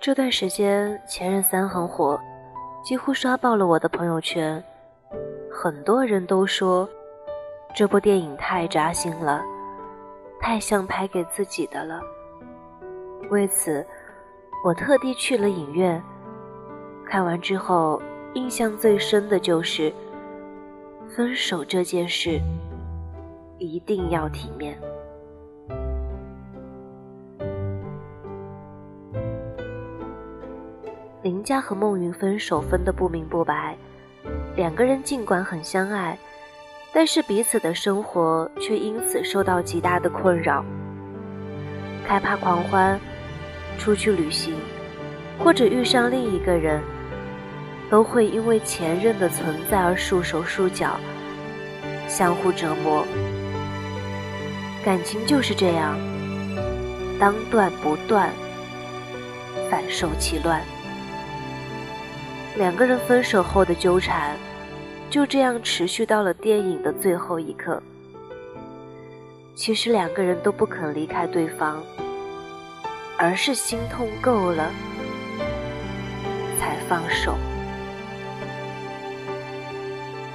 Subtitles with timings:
[0.00, 2.18] 这段时间《前任三》很火，
[2.84, 4.62] 几乎刷爆了我的朋友圈。
[5.50, 6.88] 很多人都说
[7.74, 9.42] 这部电影太扎心了，
[10.40, 12.00] 太像拍给自己的了。
[13.30, 13.84] 为此，
[14.64, 16.00] 我特地去了影院。
[17.04, 18.00] 看完之后，
[18.34, 19.92] 印象最深的就是
[21.08, 22.40] 分手这件事
[23.58, 24.78] 一定要体面。
[31.48, 33.74] 佳和孟云分手分得不明不白，
[34.54, 36.18] 两个人尽管很相爱，
[36.92, 40.62] 但是彼此的生活却因此受到极大的困扰。
[42.06, 43.00] 开趴狂欢、
[43.78, 44.56] 出去旅行，
[45.38, 46.82] 或者遇上另一个人，
[47.88, 51.00] 都会因为前任的存在而束手束脚，
[52.06, 53.06] 相互折磨。
[54.84, 55.98] 感情就是这样，
[57.18, 58.30] 当断不断，
[59.70, 60.60] 反受其乱。
[62.58, 64.36] 两个人分手后的纠缠，
[65.08, 67.80] 就这样持续到了电影的最后一刻。
[69.54, 71.80] 其实两个人都不肯离开对方，
[73.16, 74.72] 而是心痛够了
[76.58, 77.36] 才放手。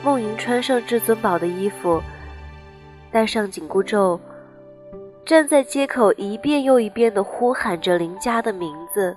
[0.02, 2.02] 梦莹穿上至尊宝的衣服，
[3.12, 4.18] 戴上紧箍咒，
[5.26, 9.14] 站在街口一遍又一遍的呼喊着林家的名字。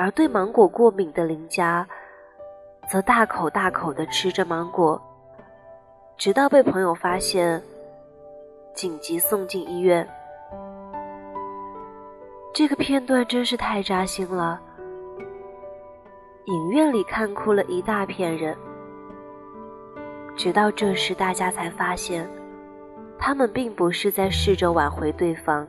[0.00, 1.84] 而对芒果过敏的林佳，
[2.88, 5.02] 则大口大口的吃着芒果，
[6.16, 7.60] 直到被朋友发现，
[8.72, 10.08] 紧急送进医院。
[12.54, 14.60] 这个片段真是太扎心了，
[16.44, 18.56] 影院里看哭了一大片人。
[20.36, 22.24] 直到这时，大家才发现，
[23.18, 25.66] 他们并不是在试着挽回对方。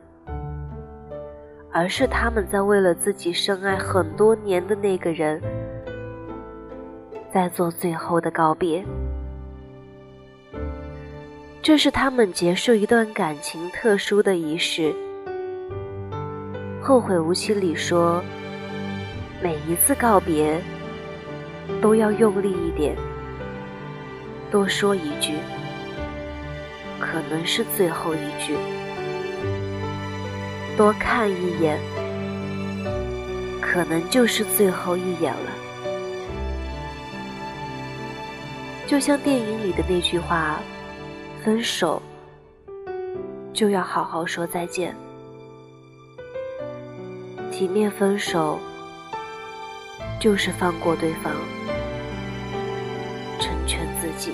[1.72, 5.40] 而是他们在为了自己深爱很多年的那个人，
[7.32, 8.84] 在做最后的告别。
[11.62, 14.92] 这是他们结束一段感情特殊的仪式。
[16.82, 18.20] 后会无期里说，
[19.42, 20.60] 每一次告别
[21.80, 22.96] 都要用力一点，
[24.50, 25.34] 多说一句，
[26.98, 28.56] 可能是最后一句。
[30.76, 31.78] 多看一眼，
[33.60, 35.52] 可能就是最后一眼了。
[38.86, 40.58] 就像电影里的那句话
[41.44, 42.00] ：“分手
[43.52, 44.96] 就要好好说再见。”
[47.52, 48.58] 体面分手，
[50.18, 51.32] 就是放过对方，
[53.38, 54.32] 成全自己。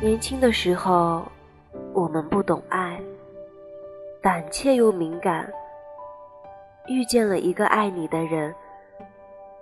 [0.00, 1.26] 年轻的时候。
[1.94, 3.00] 我们不懂爱，
[4.22, 5.50] 胆怯又敏感。
[6.88, 8.54] 遇见了一个爱你的人，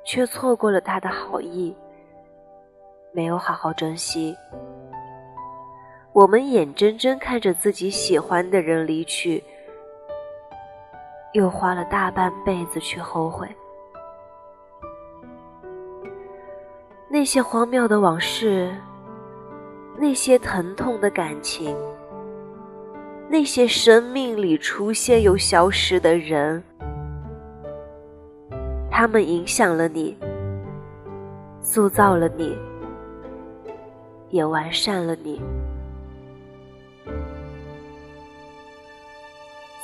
[0.04, 1.76] 却错过了他的好意，
[3.12, 4.34] 没有好好珍惜。
[6.12, 9.42] 我们眼睁睁看着自己喜欢的人离去，
[11.32, 13.48] 又花了大半辈子去后悔。
[17.08, 18.74] 那些荒谬的往事，
[19.98, 21.76] 那些疼痛的感情。
[23.32, 26.60] 那些生命里出现又消失的人，
[28.90, 30.16] 他们影响了你，
[31.60, 32.58] 塑造了你，
[34.30, 35.40] 也完善了你。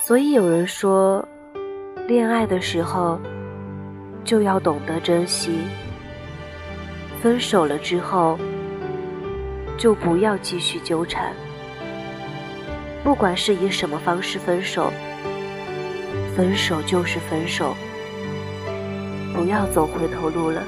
[0.01, 1.25] 所以有人说，
[2.05, 3.17] 恋爱的时候
[4.25, 5.61] 就要懂得珍惜，
[7.21, 8.37] 分手了之后
[9.77, 11.33] 就不要继续纠缠。
[13.07, 14.91] 不管是以什么方式分手，
[16.35, 17.73] 分手就是分手，
[19.33, 20.61] 不要走回头路了。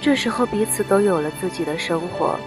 [0.00, 2.38] 这时候彼此都有了自己的生活，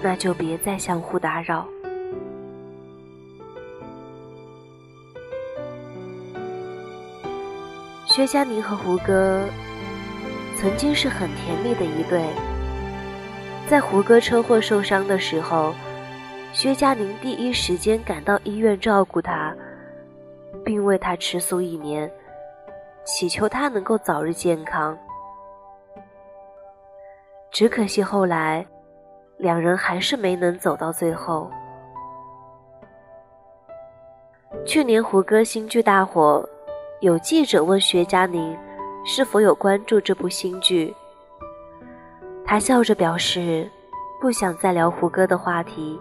[0.00, 1.66] 那就别再相互打扰。
[8.06, 9.44] 薛佳凝和胡歌
[10.56, 12.24] 曾经是很甜蜜的一对。
[13.66, 15.72] 在胡歌车祸受伤的时候，
[16.52, 19.56] 薛佳凝第一时间赶到医院照顾他，
[20.62, 22.10] 并为他吃素一年，
[23.04, 24.96] 祈求他能够早日健康。
[27.50, 28.66] 只可惜后来，
[29.38, 31.50] 两人还是没能走到最后。
[34.66, 36.46] 去年胡歌新剧大火，
[37.00, 38.56] 有记者问薛佳凝
[39.06, 40.94] 是否有关注这部新剧。
[42.46, 43.68] 他笑着表示，
[44.20, 45.98] 不想再聊胡歌的话题，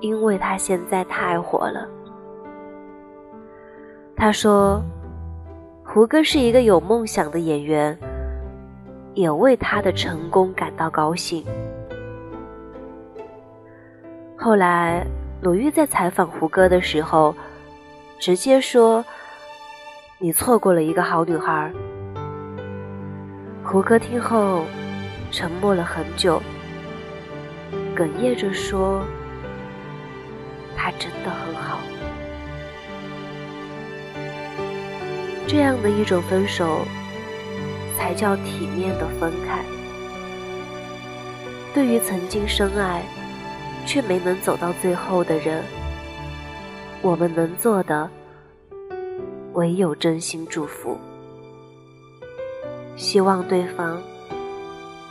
[0.00, 1.86] 因为他现在太火了。
[4.16, 4.82] 他说
[5.84, 7.96] ：“胡歌是一个有梦想的演员，
[9.14, 11.44] 也为他的成功感到高兴。”
[14.38, 15.06] 后来，
[15.42, 17.34] 鲁豫在采访胡歌的时候，
[18.18, 19.04] 直接说
[20.18, 21.70] ：“你错过了一个好女孩。”
[23.62, 24.64] 胡歌听后，
[25.36, 26.42] 沉默了很久，
[27.94, 29.04] 哽咽着说
[30.74, 31.78] ：“他真的很好。”
[35.46, 36.86] 这样的一种分手，
[37.98, 39.62] 才叫体面的分开。
[41.74, 43.02] 对于曾经深爱
[43.84, 45.62] 却没能走到最后的人，
[47.02, 48.08] 我们能做的
[49.52, 50.96] 唯有真心祝福。
[52.96, 54.02] 希望对方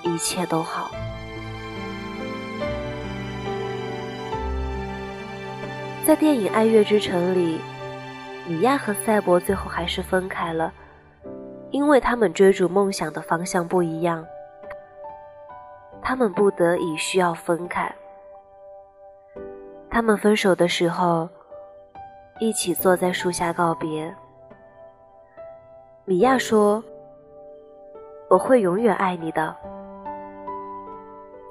[0.05, 0.91] 一切都好。
[6.05, 7.59] 在电影《爱乐之城》里，
[8.47, 10.71] 米娅和赛博最后还是分开了，
[11.71, 14.23] 因为他们追逐梦想的方向不一样，
[16.03, 17.91] 他们不得已需要分开。
[19.89, 21.27] 他们分手的时候，
[22.39, 24.15] 一起坐在树下告别。
[26.05, 26.83] 米娅说。
[28.27, 29.55] 我会永远爱你的，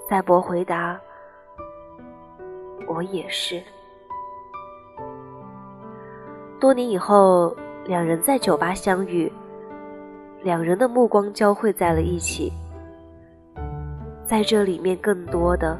[0.09, 1.01] 赛博回答
[2.87, 3.63] ：“我也是。”
[6.61, 7.55] 多年以后，
[7.87, 9.33] 两人在酒吧相遇，
[10.43, 12.53] 两人的目光交汇在了一起。
[14.27, 15.79] 在这里面，更多的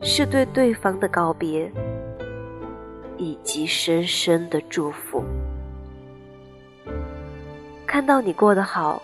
[0.00, 1.70] 是对对方的告别，
[3.16, 5.22] 以及深深的祝福。
[7.86, 9.02] 看到你过得好。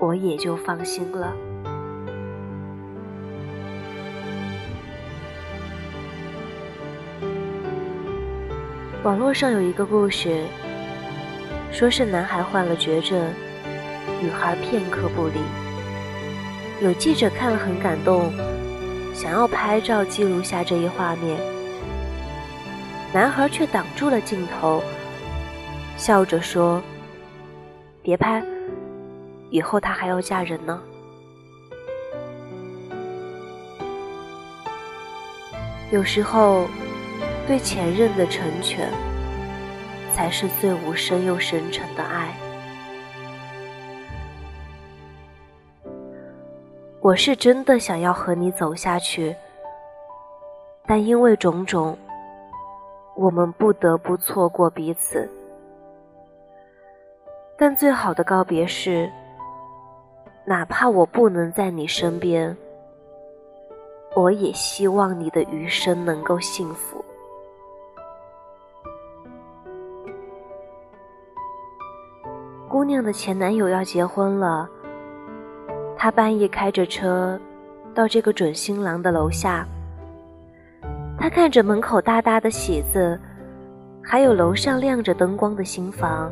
[0.00, 1.34] 我也就放心了。
[9.04, 10.44] 网络上有一个故事，
[11.70, 13.32] 说是男孩患了绝症，
[14.20, 15.38] 女孩片刻不离。
[16.80, 18.32] 有记者看了很感动，
[19.14, 21.38] 想要拍照记录下这一画面，
[23.12, 24.82] 男孩却挡住了镜头，
[25.96, 26.82] 笑着说
[28.02, 28.42] ：“别拍。”
[29.50, 30.82] 以后她还要嫁人呢。
[35.92, 36.66] 有时候，
[37.48, 38.90] 对前任的成全，
[40.12, 42.28] 才是最无声又深沉的爱。
[47.00, 49.34] 我是真的想要和你走下去，
[50.86, 51.96] 但因为种种，
[53.16, 55.26] 我们不得不错过彼此。
[57.56, 59.10] 但最好的告别是。
[60.44, 62.54] 哪怕我不能在你身边，
[64.14, 67.02] 我也希望你的余生能够幸福。
[72.68, 74.68] 姑娘的前男友要结婚了，
[75.96, 77.40] 她半夜开着车
[77.94, 79.66] 到这个准新郎的楼下，
[81.18, 83.18] 她看着门口大大的喜字，
[84.02, 86.30] 还有楼上亮着灯光的新房，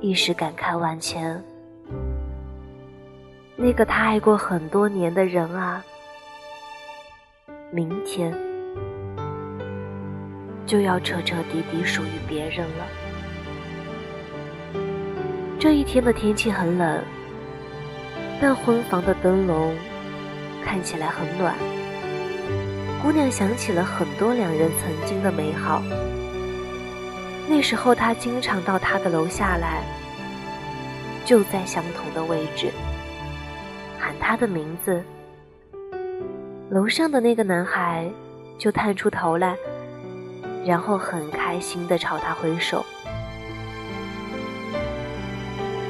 [0.00, 1.42] 一时感慨万千。
[3.56, 5.84] 那个他爱过很多年的人啊，
[7.72, 8.32] 明天
[10.64, 13.07] 就要彻彻底底属于别人了。
[15.60, 17.02] 这一天的天气很冷，
[18.40, 19.74] 但婚房的灯笼
[20.64, 21.52] 看起来很暖。
[23.02, 25.82] 姑娘想起了很多两人曾经的美好。
[27.48, 29.82] 那时候她经常到他的楼下来，
[31.24, 32.70] 就在相同的位置。
[33.98, 35.02] 喊他的名字，
[36.70, 38.08] 楼上的那个男孩
[38.58, 39.56] 就探出头来，
[40.64, 42.86] 然后很开心的朝他挥手。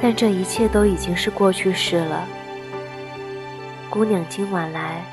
[0.01, 2.25] 但这一切都已经是过去式了。
[3.89, 5.03] 姑娘今晚来，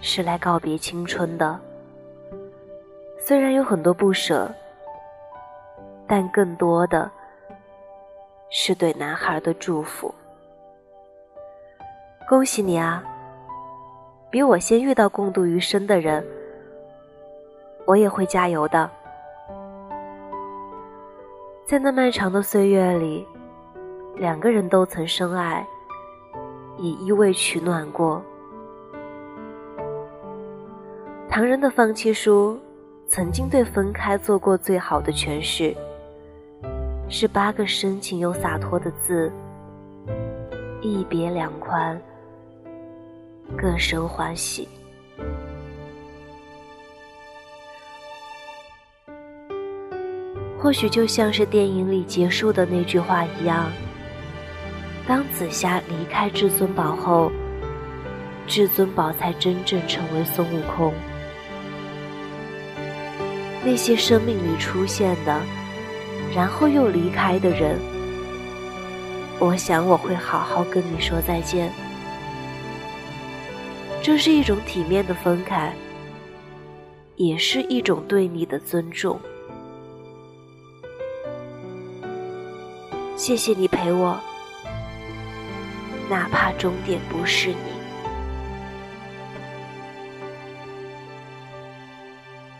[0.00, 1.58] 是来告别青春的。
[3.18, 4.48] 虽然有很多不舍，
[6.06, 7.10] 但更多的
[8.48, 10.14] 是对男孩的祝福。
[12.28, 13.02] 恭喜你啊！
[14.30, 16.24] 比我先遇到共度余生的人，
[17.86, 18.88] 我也会加油的。
[21.66, 23.26] 在那漫长的岁月里，
[24.16, 25.66] 两个人都曾深爱，
[26.78, 28.22] 也依偎取暖过。
[31.28, 32.58] 唐人的放弃书，
[33.08, 35.76] 曾经对分开做过最好的诠释，
[37.08, 39.32] 是八个深情又洒脱的字：
[40.80, 42.00] 一别两宽，
[43.56, 44.68] 各生欢喜。
[50.60, 53.70] 或许就像是电影里结束的那句话一样。
[55.38, 57.30] 紫霞离开至尊宝后，
[58.48, 60.92] 至尊宝才真正成为孙悟空。
[63.64, 65.40] 那些生命里出现的，
[66.34, 67.78] 然后又离开的人，
[69.38, 71.70] 我想我会好好跟你说再见。
[74.02, 75.72] 这是一种体面的分开，
[77.14, 79.20] 也是一种对你的尊重。
[83.14, 84.18] 谢谢你陪我，
[86.08, 87.56] 哪怕终点不是你。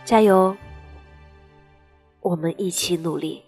[0.05, 0.57] 加油，
[2.21, 3.43] 我们一起努力。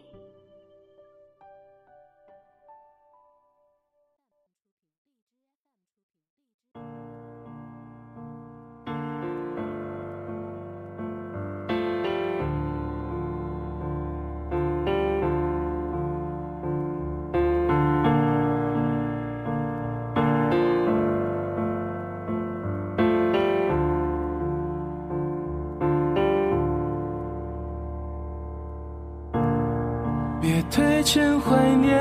[31.11, 32.00] 推荐怀念，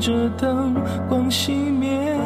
[0.00, 0.74] 着灯
[1.10, 2.16] 光熄灭，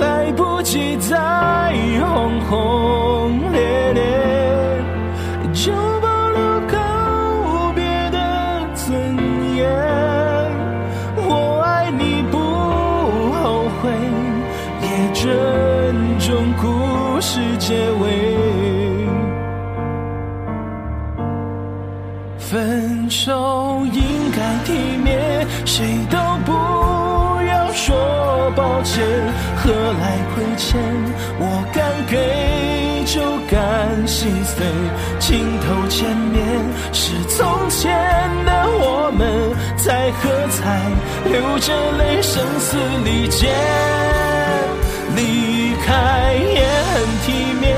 [0.00, 2.99] 来不及再轰轰
[22.50, 24.02] 分手应
[24.32, 24.72] 该体
[25.04, 26.52] 面，谁都不
[27.44, 29.06] 要说抱歉，
[29.54, 30.76] 何来亏欠？
[31.38, 34.66] 我敢给就敢心碎，
[35.20, 36.42] 镜头前面
[36.92, 37.88] 是从前
[38.44, 40.90] 的我们，在喝彩，
[41.30, 43.46] 流着泪，声嘶力竭，
[45.14, 47.76] 离开也很体面，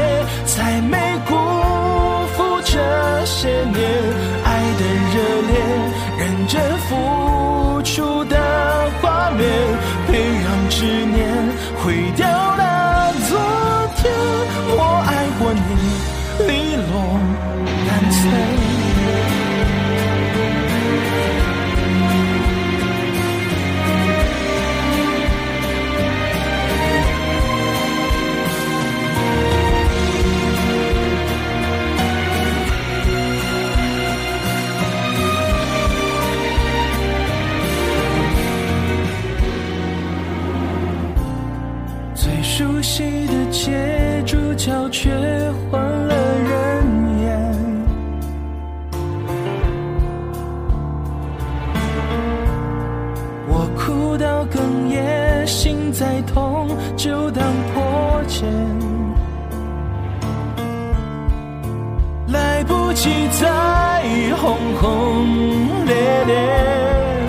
[62.62, 64.04] 来不起再
[64.36, 67.28] 轰轰烈烈，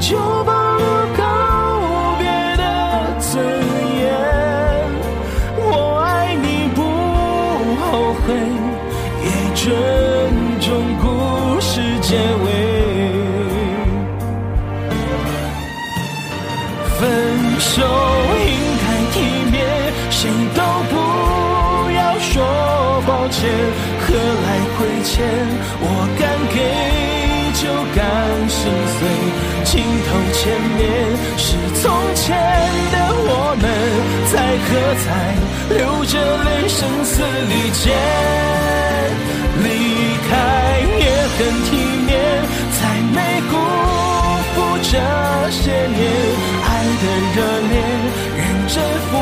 [0.00, 0.61] 就把。
[23.22, 23.48] 抱歉，
[24.00, 25.22] 何来亏欠？
[25.78, 25.86] 我
[26.18, 26.58] 敢给
[27.54, 27.62] 就
[27.94, 28.02] 敢
[28.50, 28.58] 心
[28.98, 29.00] 碎，
[29.62, 30.42] 镜头前
[30.74, 30.82] 面
[31.38, 31.86] 是从
[32.16, 32.34] 前
[32.90, 33.64] 的我们，
[34.26, 34.34] 在
[34.66, 34.70] 喝
[35.04, 35.06] 彩，
[35.70, 37.94] 流着泪，声嘶力竭，
[39.62, 39.64] 离
[40.26, 40.32] 开
[40.98, 41.06] 也
[41.38, 41.38] 很
[41.70, 41.70] 体
[42.04, 42.10] 面，
[42.74, 42.80] 才
[43.14, 43.16] 没
[43.52, 43.54] 辜
[44.50, 44.98] 负这
[45.52, 46.02] 些年。
[46.66, 47.04] 爱的
[47.36, 47.38] 热
[47.70, 47.72] 烈，
[48.36, 48.74] 认真
[49.06, 49.14] 付